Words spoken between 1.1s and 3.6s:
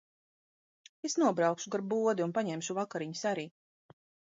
nobraukšu gar bodi un paņemšu vakariņas arī.